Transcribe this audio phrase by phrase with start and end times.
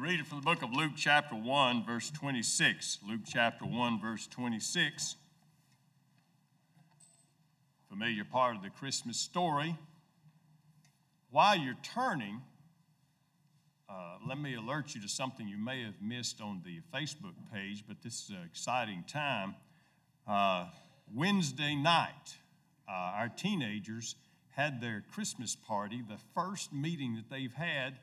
[0.00, 2.98] Read it from the book of Luke, chapter 1, verse 26.
[3.08, 5.16] Luke, chapter 1, verse 26.
[7.88, 9.76] Familiar part of the Christmas story.
[11.32, 12.42] While you're turning,
[13.90, 17.82] uh, let me alert you to something you may have missed on the Facebook page,
[17.88, 19.56] but this is an exciting time.
[20.28, 20.66] Uh,
[21.12, 22.36] Wednesday night,
[22.88, 24.14] uh, our teenagers
[24.54, 27.98] had their Christmas party, the first meeting that they've had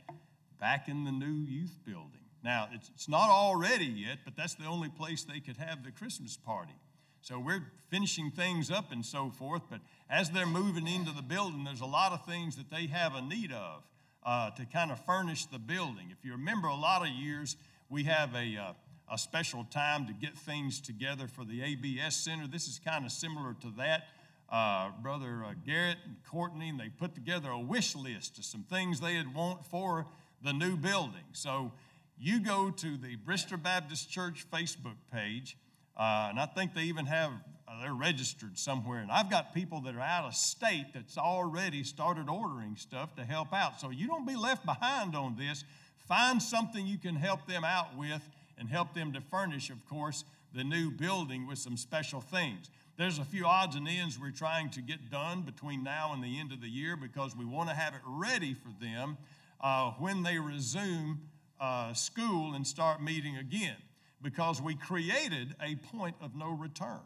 [0.60, 2.22] back in the new youth building.
[2.44, 5.84] Now, it's, it's not all ready yet, but that's the only place they could have
[5.84, 6.76] the Christmas party.
[7.22, 9.80] So we're finishing things up and so forth, but
[10.12, 13.22] as they're moving into the building, there's a lot of things that they have a
[13.22, 13.82] need of
[14.24, 16.08] uh, to kind of furnish the building.
[16.12, 17.56] If you remember, a lot of years
[17.90, 18.74] we have a, uh,
[19.12, 22.48] a special time to get things together for the ABS Center.
[22.48, 24.04] This is kind of similar to that.
[24.48, 28.62] Uh, Brother uh, Garrett and Courtney, and they put together a wish list of some
[28.64, 30.06] things they'd want for
[30.44, 31.24] the new building.
[31.34, 31.72] So
[32.18, 35.58] you go to the Bristol Baptist Church Facebook page,
[35.98, 37.32] uh, and I think they even have,
[37.68, 39.00] uh, they're registered somewhere.
[39.00, 43.26] And I've got people that are out of state that's already started ordering stuff to
[43.26, 43.80] help out.
[43.80, 45.64] So you don't be left behind on this.
[46.08, 48.22] Find something you can help them out with
[48.58, 52.70] and help them to furnish, of course, the new building with some special things.
[52.98, 56.40] There's a few odds and ends we're trying to get done between now and the
[56.40, 59.18] end of the year because we want to have it ready for them
[59.62, 61.22] uh, when they resume
[61.60, 63.78] uh, school and start meeting again
[64.22, 67.02] because we created a point of no return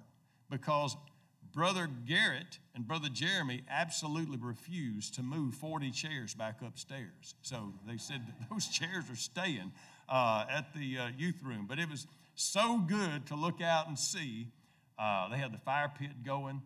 [0.50, 0.95] because
[1.52, 7.36] Brother Garrett and Brother Jeremy absolutely refused to move 40 chairs back upstairs.
[7.41, 9.72] So they said those chairs are staying
[10.08, 11.66] uh, at the uh, youth room.
[11.67, 14.47] But it was so good to look out and see.
[14.97, 16.61] Uh, they had the fire pit going.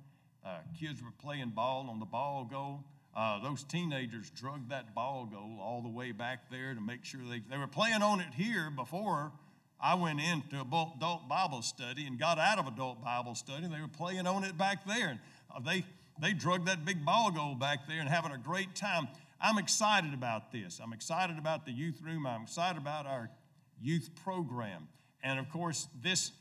[0.46, 2.84] Uh, kids were playing ball on the ball goal.
[3.16, 7.22] Uh, those teenagers drug that ball goal all the way back there to make sure
[7.30, 9.32] they, they were playing on it here before
[9.80, 13.68] I went into adult Bible study and got out of adult Bible study.
[13.68, 15.10] They were playing on it back there.
[15.10, 15.20] And
[15.54, 15.86] uh, they,
[16.20, 19.10] they drug that big ball goal back there and having a great time.
[19.42, 20.80] I'm excited about this.
[20.82, 22.26] I'm excited about the youth room.
[22.26, 23.30] I'm excited about our
[23.82, 24.88] youth program.
[25.22, 26.32] And of course, this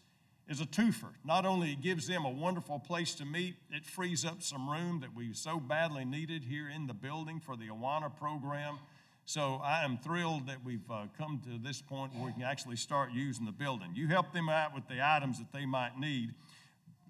[0.48, 1.12] is a twofer.
[1.24, 5.00] Not only it gives them a wonderful place to meet, it frees up some room
[5.00, 8.78] that we so badly needed here in the building for the Awana program.
[9.24, 12.76] So I am thrilled that we've uh, come to this point where we can actually
[12.76, 13.92] start using the building.
[13.94, 16.34] You help them out with the items that they might need.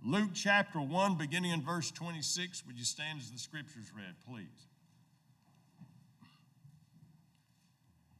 [0.04, 4.66] Luke chapter 1, beginning in verse 26, would you stand as the scriptures read, please?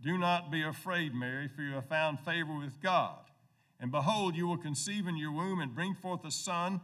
[0.00, 3.18] do not be afraid, Mary, for you have found favor with God.
[3.80, 6.80] And behold, you will conceive in your womb and bring forth a son,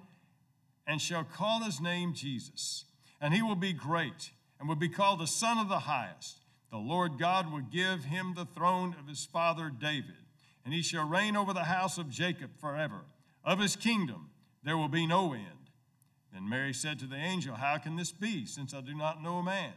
[0.86, 2.84] and shall call his name Jesus.
[3.20, 6.38] And he will be great, and will be called the Son of the Highest.
[6.70, 10.16] The Lord God will give him the throne of his father David,
[10.64, 13.02] and he shall reign over the house of Jacob forever.
[13.44, 14.30] Of his kingdom
[14.64, 15.70] there will be no end.
[16.32, 19.36] Then Mary said to the angel, How can this be, since I do not know
[19.36, 19.72] a man?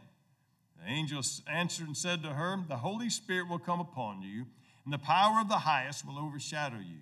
[0.78, 4.46] The angel answered and said to her, The Holy Spirit will come upon you,
[4.84, 7.00] and the power of the highest will overshadow you.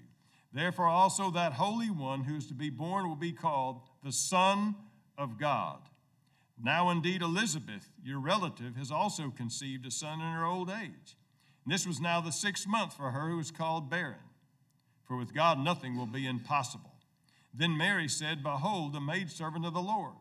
[0.53, 4.75] Therefore, also that Holy One who is to be born will be called the Son
[5.19, 5.81] of God.
[6.63, 11.17] Now, indeed, Elizabeth, your relative, has also conceived a son in her old age.
[11.65, 14.15] And this was now the sixth month for her who was called barren.
[15.05, 16.95] For with God nothing will be impossible.
[17.53, 20.15] Then Mary said, Behold, the maidservant of the Lord.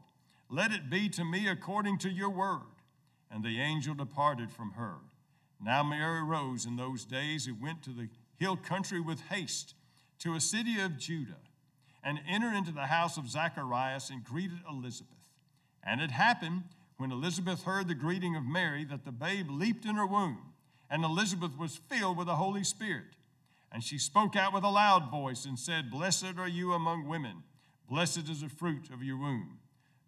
[0.49, 2.61] Let it be to me according to your word.
[3.31, 4.95] And the angel departed from her.
[5.61, 9.73] Now Mary rose in those days and went to the hill country with haste
[10.19, 11.39] to a city of Judah
[12.03, 15.11] and entered into the house of Zacharias and greeted Elizabeth.
[15.83, 16.63] And it happened
[16.97, 20.53] when Elizabeth heard the greeting of Mary that the babe leaped in her womb,
[20.89, 23.15] and Elizabeth was filled with the Holy Spirit.
[23.71, 27.43] And she spoke out with a loud voice and said, Blessed are you among women,
[27.89, 29.59] blessed is the fruit of your womb.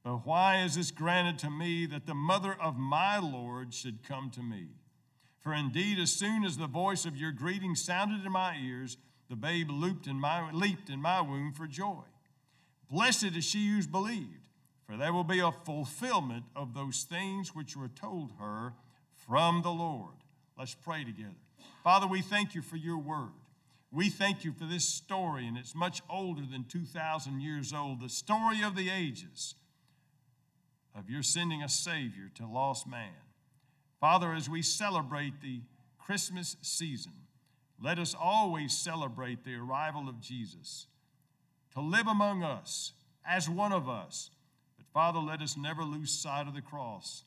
[0.07, 4.29] But why is this granted to me that the mother of my Lord should come
[4.35, 4.67] to me?
[5.41, 8.95] For indeed, as soon as the voice of your greeting sounded in my ears,
[9.29, 12.05] the babe leaped in my, leaped in my womb for joy.
[12.89, 14.47] Blessed is she who's believed,
[14.85, 18.75] for there will be a fulfillment of those things which were told her
[19.13, 20.15] from the Lord.
[20.57, 21.35] Let's pray together.
[21.83, 23.33] Father, we thank you for your word.
[23.91, 28.07] We thank you for this story, and it's much older than 2,000 years old the
[28.07, 29.55] story of the ages
[30.97, 33.13] of your sending a Savior to lost man.
[33.99, 35.61] Father, as we celebrate the
[35.97, 37.13] Christmas season,
[37.81, 40.87] let us always celebrate the arrival of Jesus
[41.73, 42.93] to live among us
[43.25, 44.31] as one of us.
[44.77, 47.23] But Father, let us never lose sight of the cross.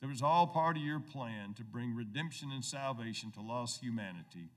[0.00, 4.50] That was all part of your plan to bring redemption and salvation to lost humanity.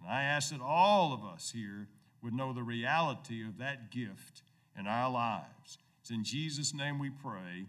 [0.00, 1.88] And I ask that all of us here
[2.22, 4.42] would know the reality of that gift
[4.78, 5.78] in our lives.
[6.00, 7.66] It's in Jesus' name we pray.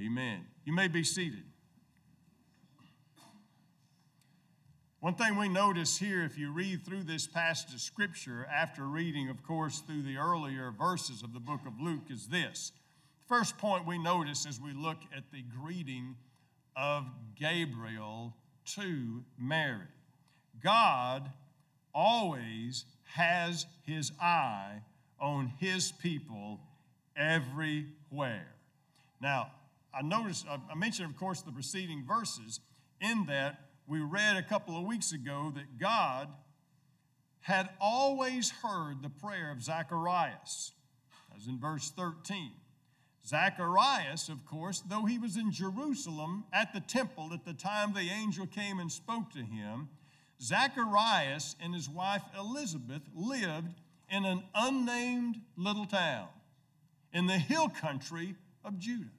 [0.00, 0.46] Amen.
[0.64, 1.44] You may be seated.
[5.00, 9.28] One thing we notice here, if you read through this passage of Scripture, after reading,
[9.28, 12.72] of course, through the earlier verses of the book of Luke, is this.
[13.28, 16.16] First point we notice as we look at the greeting
[16.76, 17.04] of
[17.38, 18.34] Gabriel
[18.66, 19.86] to Mary
[20.62, 21.30] God
[21.94, 24.80] always has his eye
[25.20, 26.60] on his people
[27.16, 28.48] everywhere.
[29.20, 29.50] Now,
[29.96, 32.60] I noticed, I mentioned, of course, the preceding verses
[33.00, 36.28] in that we read a couple of weeks ago that God
[37.40, 40.72] had always heard the prayer of Zacharias,
[41.36, 42.52] as in verse 13.
[43.26, 48.10] Zacharias, of course, though he was in Jerusalem at the temple at the time the
[48.10, 49.88] angel came and spoke to him,
[50.40, 53.80] Zacharias and his wife Elizabeth lived
[54.10, 56.28] in an unnamed little town
[57.12, 59.10] in the hill country of Judah.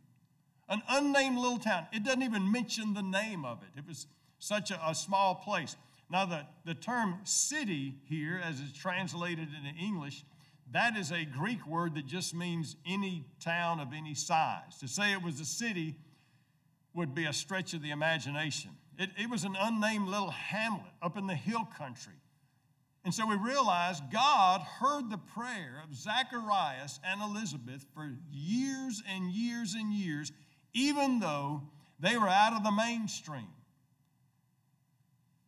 [0.67, 1.87] An unnamed little town.
[1.93, 3.79] It doesn't even mention the name of it.
[3.79, 4.07] It was
[4.39, 5.75] such a, a small place.
[6.09, 10.23] Now, the, the term city here, as it's translated into English,
[10.71, 14.77] that is a Greek word that just means any town of any size.
[14.79, 15.95] To say it was a city
[16.93, 18.71] would be a stretch of the imagination.
[18.97, 22.13] It, it was an unnamed little hamlet up in the hill country.
[23.03, 29.29] And so we realize God heard the prayer of Zacharias and Elizabeth for years and
[29.29, 30.31] years and years,
[30.75, 31.63] even though
[31.99, 33.47] they were out of the mainstream.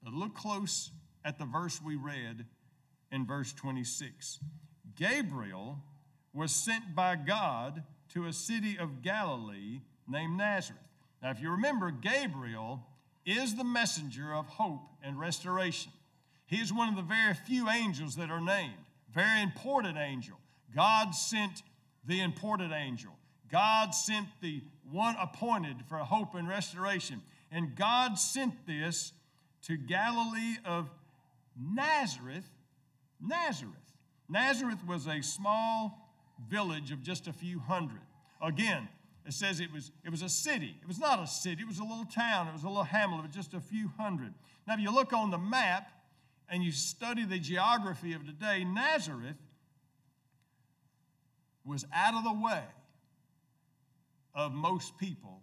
[0.02, 0.90] But look close
[1.24, 2.46] at the verse we read
[3.12, 4.40] in verse 26.
[4.96, 5.80] Gabriel
[6.34, 7.84] was sent by God
[8.14, 10.82] to a city of Galilee named Nazareth.
[11.22, 12.86] Now, if you remember, Gabriel
[13.26, 15.92] is the messenger of hope and restoration.
[16.46, 18.74] He is one of the very few angels that are named,
[19.14, 20.38] very important angel.
[20.74, 21.64] God sent
[22.06, 23.17] the important angel.
[23.52, 24.62] God sent the
[24.92, 27.22] one appointed for hope and restoration.
[27.52, 29.14] And God sent this
[29.64, 30.90] to Galilee of
[31.60, 32.50] Nazareth.
[33.22, 33.74] Nazareth.
[34.30, 36.10] Nazareth was a small
[36.50, 38.02] village of just a few hundred.
[38.42, 38.88] Again,
[39.26, 40.76] it says it was, it was a city.
[40.82, 43.26] It was not a city, it was a little town, it was a little hamlet
[43.26, 44.34] of just a few hundred.
[44.68, 45.90] Now, if you look on the map
[46.50, 49.36] and you study the geography of today, Nazareth
[51.66, 52.64] was out of the way
[54.38, 55.42] of most people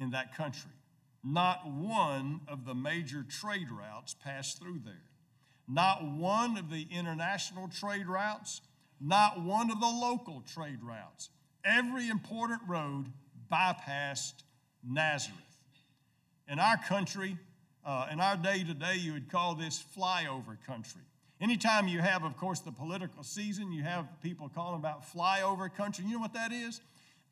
[0.00, 0.72] in that country.
[1.24, 4.94] Not one of the major trade routes passed through there.
[5.68, 8.62] Not one of the international trade routes,
[9.00, 11.30] not one of the local trade routes.
[11.64, 13.06] Every important road
[13.50, 14.42] bypassed
[14.82, 15.36] Nazareth.
[16.48, 17.36] In our country,
[17.84, 21.02] uh, in our day to day, you would call this flyover country.
[21.40, 26.04] Anytime you have, of course, the political season, you have people calling about flyover country.
[26.06, 26.80] You know what that is?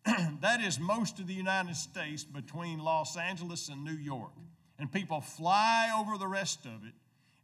[0.40, 4.32] that is most of the United States between Los Angeles and New York.
[4.78, 6.92] And people fly over the rest of it,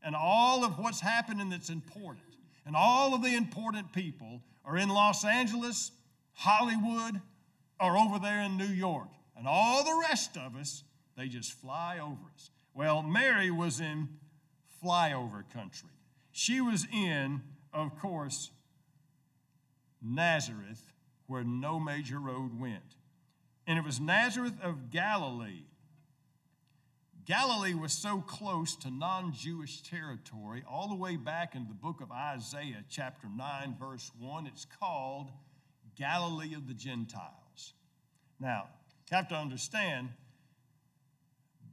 [0.05, 2.27] and all of what's happening that's important,
[2.67, 5.93] and all of the important people are in Los Angeles,
[6.35, 7.21] Hollywood,
[7.81, 9.09] or over there in New York.
[9.37, 10.85] And all the rest of us,
[11.17, 12.51] they just fly over us.
[12.75, 14.09] Well, Mary was in
[14.85, 15.89] flyover country.
[16.33, 17.41] She was in,
[17.73, 18.51] of course,
[20.03, 20.92] Nazareth,
[21.33, 22.97] where no major road went.
[23.67, 25.65] And it was Nazareth of Galilee.
[27.25, 32.01] Galilee was so close to non Jewish territory, all the way back in the book
[32.01, 35.31] of Isaiah, chapter 9, verse 1, it's called
[35.97, 37.75] Galilee of the Gentiles.
[38.41, 38.69] Now,
[39.11, 40.11] you have to understand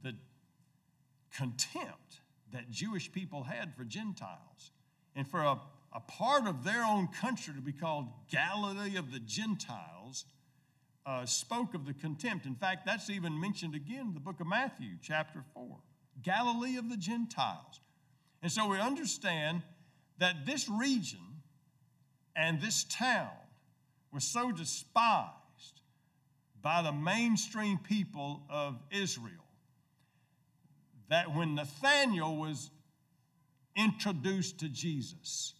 [0.02, 0.14] the
[1.34, 2.20] contempt
[2.52, 4.70] that Jewish people had for Gentiles.
[5.16, 5.58] And for a
[5.92, 10.24] a part of their own country to be called Galilee of the Gentiles
[11.04, 12.46] uh, spoke of the contempt.
[12.46, 15.78] In fact, that's even mentioned again in the book of Matthew, chapter 4.
[16.22, 17.80] Galilee of the Gentiles.
[18.42, 19.62] And so we understand
[20.18, 21.18] that this region
[22.36, 23.30] and this town
[24.12, 25.30] was so despised
[26.62, 29.32] by the mainstream people of Israel
[31.08, 32.70] that when Nathanael was
[33.76, 35.54] introduced to Jesus.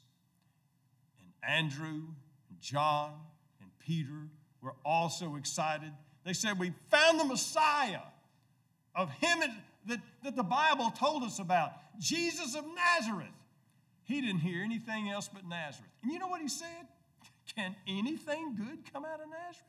[1.42, 2.02] And Andrew,
[2.49, 3.12] and John,
[3.61, 4.28] and Peter
[4.62, 5.92] were also excited.
[6.25, 8.00] They said, We found the Messiah
[8.94, 9.40] of him
[9.87, 13.28] that, that the Bible told us about, Jesus of Nazareth.
[14.04, 15.90] He didn't hear anything else but Nazareth.
[16.02, 16.88] And you know what he said?
[17.56, 19.64] Can anything good come out of Nazareth?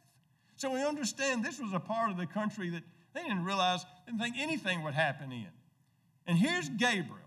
[0.55, 4.19] So we understand this was a part of the country that they didn't realize, didn't
[4.19, 5.47] think anything would happen in.
[6.27, 7.17] And here's Gabriel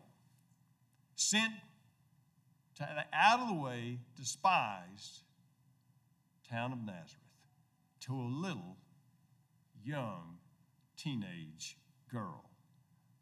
[1.17, 1.53] sent
[2.79, 5.23] the out of the way, despised
[6.51, 7.11] town of Nazareth
[8.01, 8.77] to a little
[9.85, 10.39] young
[10.97, 11.77] teenage
[12.13, 12.45] girl.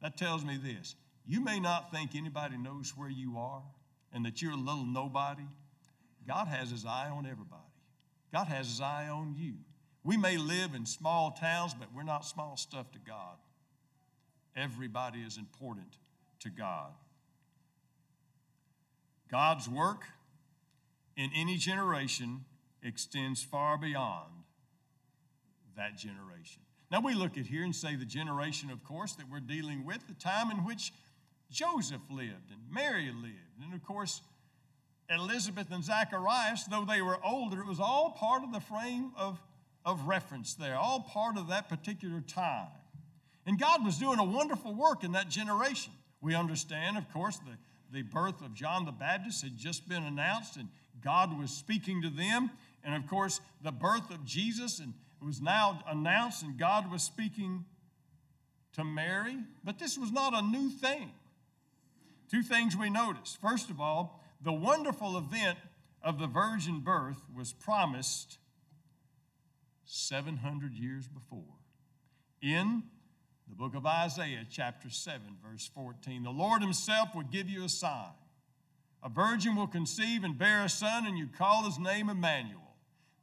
[0.01, 3.63] That tells me this you may not think anybody knows where you are
[4.13, 5.47] and that you're a little nobody.
[6.27, 7.63] God has his eye on everybody,
[8.33, 9.55] God has his eye on you.
[10.05, 13.37] We may live in small towns, but we're not small stuff to God.
[14.57, 15.97] Everybody is important
[16.41, 16.91] to God.
[19.33, 20.05] God's work
[21.17, 22.45] in any generation
[22.83, 24.29] extends far beyond
[25.75, 26.61] that generation.
[26.91, 30.07] Now we look at here and say the generation, of course, that we're dealing with,
[30.07, 30.93] the time in which
[31.51, 34.21] Joseph lived and Mary lived, and of course,
[35.09, 39.41] Elizabeth and Zacharias, though they were older, it was all part of the frame of,
[39.85, 42.69] of reference there, all part of that particular time.
[43.47, 45.93] And God was doing a wonderful work in that generation.
[46.21, 47.57] We understand, of course, the,
[47.93, 50.69] the birth of John the Baptist had just been announced, and
[51.03, 52.51] God was speaking to them.
[52.85, 57.05] And of course, the birth of Jesus and it was now announced, and God was
[57.05, 57.65] speaking
[58.73, 59.37] to Mary.
[59.63, 61.13] But this was not a new thing.
[62.29, 63.39] Two things we notice.
[63.41, 65.59] First of all, the wonderful event
[66.03, 68.39] of the virgin birth was promised
[69.85, 71.55] 700 years before.
[72.41, 72.83] In
[73.49, 77.69] the book of Isaiah, chapter 7, verse 14, the Lord Himself will give you a
[77.69, 78.13] sign.
[79.03, 82.61] A virgin will conceive and bear a son, and you call his name Emmanuel.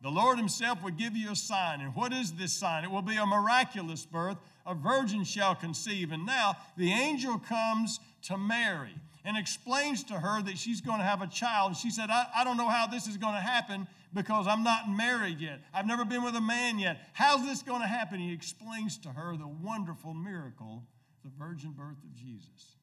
[0.02, 1.82] The Lord Himself will give you a sign.
[1.82, 2.84] And what is this sign?
[2.84, 4.38] It will be a miraculous birth.
[4.66, 6.12] A virgin shall conceive.
[6.12, 8.96] And now the angel comes to Mary
[9.26, 11.76] and explains to her that she's going to have a child.
[11.76, 14.90] She said, I, I don't know how this is going to happen because I'm not
[14.90, 15.62] married yet.
[15.74, 17.00] I've never been with a man yet.
[17.14, 18.20] How's this going to happen?
[18.20, 20.84] He explains to her the wonderful miracle,
[21.24, 22.78] the virgin birth of Jesus.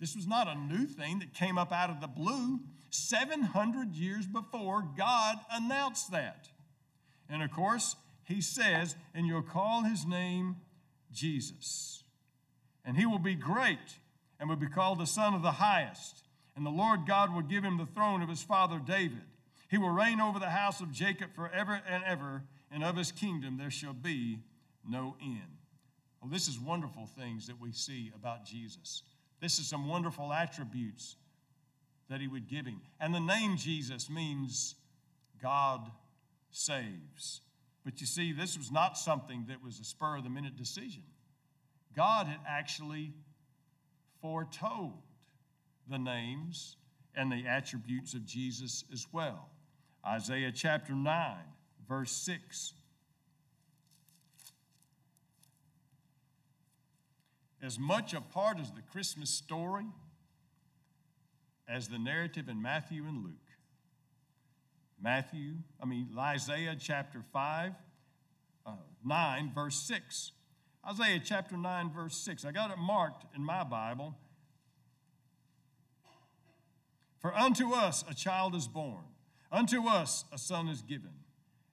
[0.00, 2.60] This was not a new thing that came up out of the blue.
[2.90, 6.48] 700 years before, God announced that.
[7.28, 10.56] And of course, he says, and you'll call his name
[11.12, 12.02] Jesus.
[12.84, 13.98] And he will be great
[14.38, 16.24] and will be called the Son of the Highest.
[16.56, 19.22] And the Lord God will give him the throne of his father David.
[19.74, 23.56] He will reign over the house of Jacob forever and ever, and of his kingdom
[23.56, 24.38] there shall be
[24.88, 25.58] no end.
[26.22, 29.02] Well, this is wonderful things that we see about Jesus.
[29.40, 31.16] This is some wonderful attributes
[32.08, 32.82] that he would give him.
[33.00, 34.76] And the name Jesus means
[35.42, 35.90] God
[36.52, 37.40] saves.
[37.84, 41.02] But you see, this was not something that was a spur of the minute decision.
[41.96, 43.12] God had actually
[44.22, 45.02] foretold
[45.90, 46.76] the names
[47.16, 49.48] and the attributes of Jesus as well.
[50.06, 51.36] Isaiah chapter 9,
[51.88, 52.74] verse 6.
[57.62, 59.86] As much a part as the Christmas story
[61.68, 63.34] as the narrative in Matthew and Luke.
[65.00, 67.72] Matthew, I mean, Isaiah chapter 5,
[68.66, 68.70] uh,
[69.04, 70.32] 9, verse 6.
[70.88, 72.44] Isaiah chapter 9, verse 6.
[72.44, 74.14] I got it marked in my Bible.
[77.18, 79.04] For unto us a child is born,
[79.54, 81.12] unto us a son is given,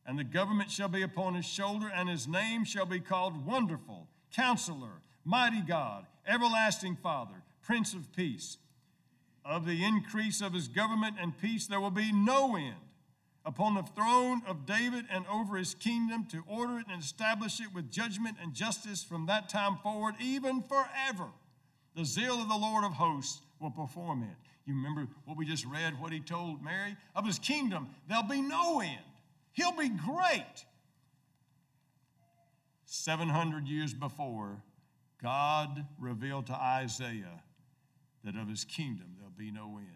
[0.06, 4.08] and the government shall be upon his shoulder, and his name shall be called Wonderful,
[4.32, 8.58] Counselor, Mighty God, Everlasting Father, Prince of Peace.
[9.44, 12.76] Of the increase of his government and peace, there will be no end
[13.44, 17.74] upon the throne of David and over his kingdom to order it and establish it
[17.74, 21.30] with judgment and justice from that time forward, even forever.
[21.96, 24.51] The zeal of the Lord of hosts will perform it.
[24.72, 26.96] You remember what we just read, what he told Mary?
[27.14, 29.00] Of his kingdom, there'll be no end.
[29.52, 30.66] He'll be great.
[32.86, 34.64] 700 years before,
[35.22, 37.44] God revealed to Isaiah
[38.24, 39.88] that of his kingdom there'll be no end.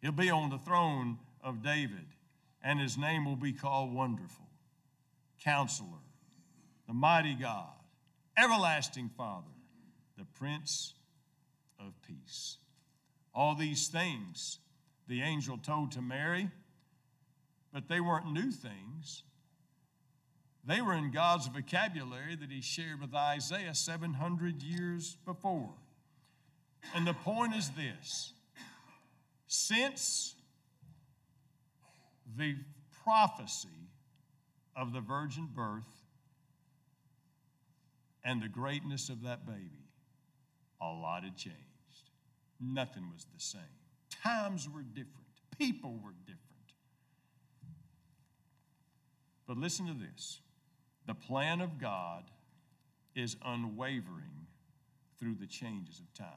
[0.00, 2.06] He'll be on the throne of David,
[2.62, 4.46] and his name will be called Wonderful,
[5.42, 5.88] Counselor,
[6.86, 7.74] the Mighty God,
[8.38, 9.46] Everlasting Father,
[10.16, 10.94] the Prince
[11.80, 12.58] of Peace.
[13.36, 14.58] All these things
[15.06, 16.50] the angel told to Mary,
[17.70, 19.22] but they weren't new things.
[20.64, 25.74] They were in God's vocabulary that he shared with Isaiah 700 years before.
[26.94, 28.32] And the point is this
[29.46, 30.34] Since
[32.36, 32.56] the
[33.04, 33.68] prophecy
[34.74, 35.84] of the virgin birth
[38.24, 39.90] and the greatness of that baby,
[40.80, 41.65] a lot had changed.
[42.60, 43.60] Nothing was the same.
[44.22, 45.26] Times were different,
[45.58, 46.42] people were different.
[49.46, 50.40] But listen to this
[51.06, 52.24] the plan of God
[53.14, 54.46] is unwavering
[55.18, 56.28] through the changes of time.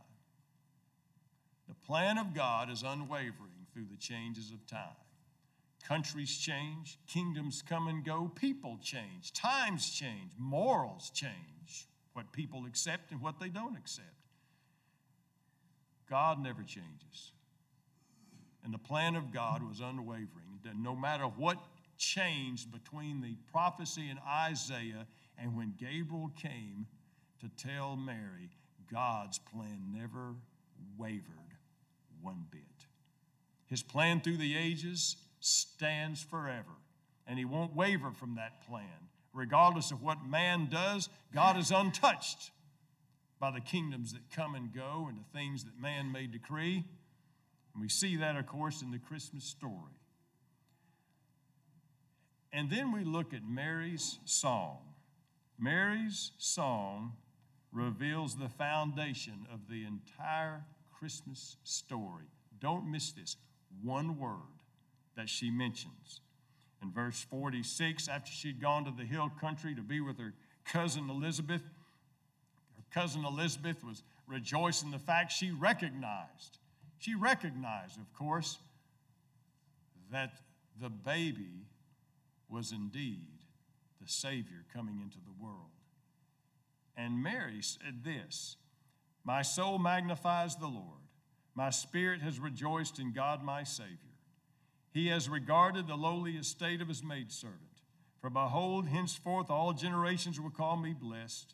[1.68, 4.96] The plan of God is unwavering through the changes of time.
[5.88, 13.12] Countries change, kingdoms come and go, people change, times change, morals change, what people accept
[13.12, 14.08] and what they don't accept.
[16.10, 17.32] God never changes.
[18.64, 20.28] And the plan of God was unwavering.
[20.76, 21.58] No matter what
[21.98, 26.88] changed between the prophecy in Isaiah and when Gabriel came
[27.40, 28.50] to tell Mary,
[28.92, 30.36] God's plan never
[30.98, 31.24] wavered
[32.22, 32.62] one bit.
[33.68, 36.76] His plan through the ages stands forever,
[37.28, 39.08] and He won't waver from that plan.
[39.34, 42.52] Regardless of what man does, God is untouched
[43.40, 46.84] by the kingdoms that come and go and the things that man may decree.
[47.74, 50.00] And we see that, of course, in the Christmas story.
[52.52, 54.80] And then we look at Mary's song.
[55.58, 57.14] Mary's song
[57.72, 62.26] reveals the foundation of the entire Christmas story.
[62.60, 63.38] Don't miss this.
[63.84, 64.64] One word
[65.16, 66.22] that she mentions.
[66.82, 70.34] In verse 46, after she'd gone to the hill country to be with her
[70.66, 71.62] cousin Elizabeth,
[72.94, 76.60] cousin Elizabeth was rejoicing the fact she recognized.
[77.00, 78.58] She recognized, of course,
[80.12, 80.34] that
[80.82, 81.66] the baby
[82.50, 83.28] was indeed
[84.02, 85.70] the Savior coming into the world.
[86.98, 88.58] And Mary said this
[89.24, 91.02] My soul magnifies the Lord,
[91.56, 93.96] my spirit has rejoiced in God my Savior.
[94.92, 97.60] He has regarded the lowly estate of his maidservant.
[98.22, 101.54] For behold, henceforth all generations will call me blessed.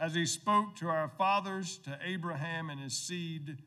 [0.00, 3.58] as he spoke to our fathers, to Abraham and his seed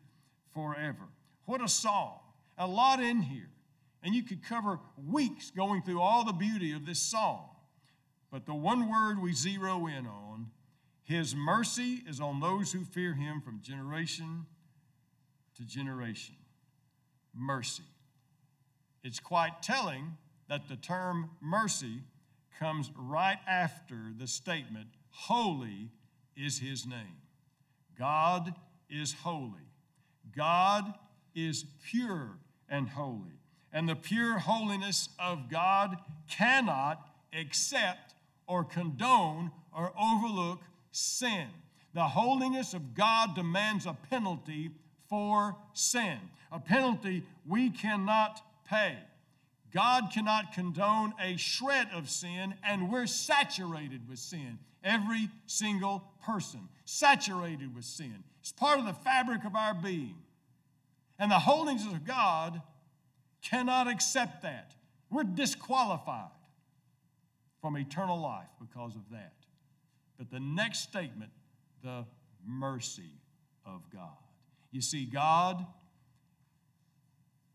[0.54, 1.04] forever.
[1.46, 2.19] What a song!
[2.58, 3.50] A lot in here.
[4.02, 7.50] And you could cover weeks going through all the beauty of this song.
[8.32, 10.48] But the one word we zero in on
[11.04, 14.48] His mercy is on those who fear Him from generation
[15.56, 16.36] to generation.
[17.34, 17.84] Mercy.
[19.04, 20.17] It's quite telling
[20.50, 22.02] that the term mercy
[22.60, 25.91] comes right after the statement, Holy
[26.36, 27.17] is His name.
[27.98, 28.56] God
[28.89, 29.67] is holy.
[30.36, 30.93] God
[31.36, 32.38] is pure
[32.69, 33.39] and holy.
[33.72, 35.98] And the pure holiness of God
[36.30, 38.13] cannot accept
[38.48, 41.48] or condone or overlook sin.
[41.93, 44.72] The holiness of God demands a penalty
[45.10, 46.17] for sin,
[46.52, 48.98] a penalty we cannot pay.
[49.74, 54.60] God cannot condone a shred of sin, and we're saturated with sin.
[54.84, 58.24] Every single person, saturated with sin.
[58.42, 60.16] It's part of the fabric of our being.
[61.18, 62.62] And the holiness of God
[63.42, 64.76] cannot accept that.
[65.10, 66.30] We're disqualified
[67.62, 69.34] from eternal life because of that.
[70.18, 71.32] But the next statement,
[71.84, 72.06] the
[72.46, 73.20] mercy
[73.66, 74.18] of God.
[74.72, 75.66] You see, God,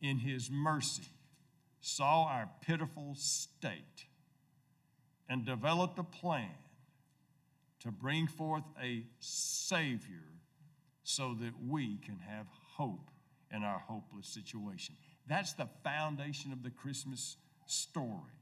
[0.00, 1.02] in His mercy,
[1.88, 4.06] saw our pitiful state
[5.28, 6.50] and developed a plan
[7.80, 10.24] to bring forth a Savior
[11.02, 12.46] so that we can have
[12.76, 13.10] hope
[13.50, 14.94] in our hopeless situation.
[15.26, 18.34] That's the foundation of the Christmas story.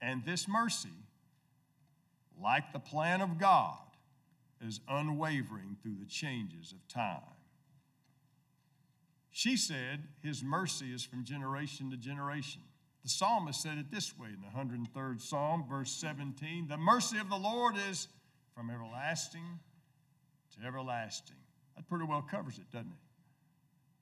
[0.00, 0.88] And this mercy,
[2.42, 3.78] like the plan of God,
[4.60, 7.35] is unwavering through the changes of time.
[9.36, 12.62] She said, His mercy is from generation to generation.
[13.02, 17.28] The psalmist said it this way in the 103rd Psalm, verse 17 The mercy of
[17.28, 18.08] the Lord is
[18.54, 19.60] from everlasting
[20.54, 21.36] to everlasting.
[21.76, 22.98] That pretty well covers it, doesn't it?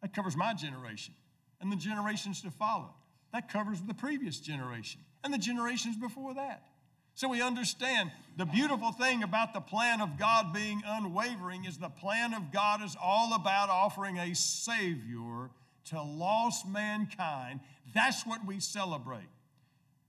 [0.03, 1.14] That covers my generation
[1.61, 2.94] and the generations to follow.
[3.33, 6.62] That covers the previous generation and the generations before that.
[7.14, 11.88] So we understand the beautiful thing about the plan of God being unwavering is the
[11.88, 15.50] plan of God is all about offering a Savior
[15.87, 17.61] to lost mankind.
[17.94, 19.29] That's what we celebrate.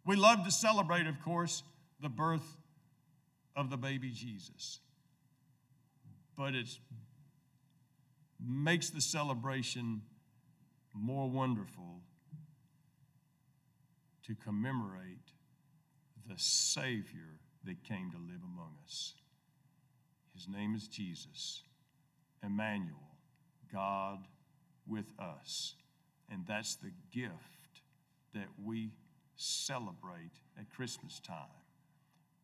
[0.03, 1.61] We love to celebrate, of course,
[2.01, 2.57] the birth
[3.55, 4.79] of the baby Jesus.
[6.35, 6.67] But it
[8.43, 10.01] makes the celebration
[10.91, 12.01] more wonderful
[14.25, 15.34] to commemorate
[16.27, 19.13] the Savior that came to live among us.
[20.33, 21.63] His name is Jesus,
[22.43, 23.15] Emmanuel,
[23.71, 24.19] God
[24.87, 25.75] with us.
[26.29, 27.33] And that's the gift
[28.33, 28.91] that we
[29.35, 31.37] celebrate at Christmas time.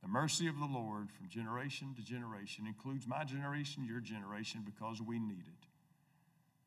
[0.02, 5.02] The mercy of the Lord from generation to generation includes my generation, your generation, because
[5.02, 5.68] we need it.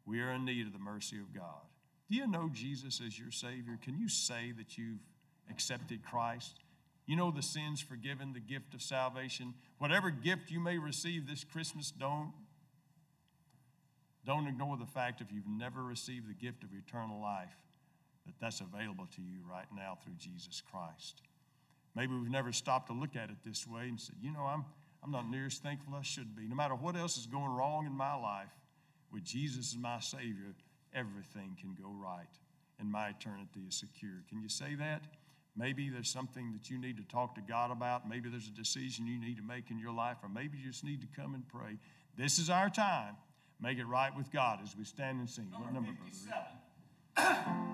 [0.07, 1.63] We are in need of the mercy of God.
[2.11, 3.79] Do you know Jesus as your Savior?
[3.83, 5.01] Can you say that you've
[5.51, 6.61] accepted Christ?
[7.07, 9.55] You know the sins forgiven, the gift of salvation.
[9.79, 12.33] Whatever gift you may receive this Christmas, don't,
[14.25, 17.55] don't ignore the fact if you've never received the gift of eternal life,
[18.27, 21.21] that that's available to you right now through Jesus Christ.
[21.95, 24.65] Maybe we've never stopped to look at it this way and said, you know, I'm,
[25.03, 26.49] I'm not near as thankful as I should be.
[26.49, 28.49] No matter what else is going wrong in my life,
[29.13, 30.55] with Jesus as my Savior,
[30.93, 32.27] everything can go right
[32.81, 34.25] and my eternity is secure.
[34.29, 35.03] Can you say that?
[35.57, 38.09] Maybe there's something that you need to talk to God about.
[38.09, 40.85] Maybe there's a decision you need to make in your life, or maybe you just
[40.85, 41.79] need to come and pray.
[42.17, 43.17] This is our time.
[43.61, 45.49] Make it right with God as we stand and sing.
[45.57, 45.93] What number,
[47.17, 47.65] brother?